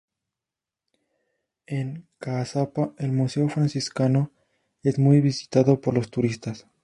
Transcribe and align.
En 1.67 2.07
Caazapá 2.17 2.95
el 2.97 3.11
Museo 3.11 3.49
Franciscano 3.49 4.31
es 4.81 4.97
muy 4.97 5.21
visitado 5.21 5.79
por 5.79 5.93
los 5.93 6.09
turistas. 6.09 6.65